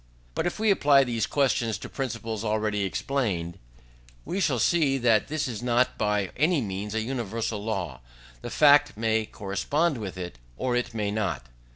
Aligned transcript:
But 0.33 0.47
if 0.47 0.57
we 0.57 0.71
apply 0.71 1.01
to 1.01 1.05
these 1.05 1.27
questions 1.27 1.77
the 1.77 1.87
principles 1.87 2.43
already 2.43 2.85
explained, 2.85 3.59
we 4.25 4.39
shall 4.41 4.57
see 4.57 4.97
that 4.97 5.27
this 5.27 5.47
is 5.47 5.61
not 5.61 5.95
by 5.95 6.31
any 6.35 6.59
means 6.59 6.95
a 6.95 7.03
universal 7.03 7.63
law: 7.63 7.99
the 8.41 8.49
fact 8.49 8.97
may 8.97 9.27
correspond 9.27 9.99
with 9.99 10.17
it, 10.17 10.39
or 10.57 10.75
it 10.75 10.95
may 10.95 11.11
not. 11.11 11.45